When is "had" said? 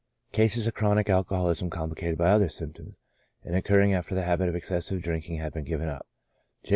5.37-5.53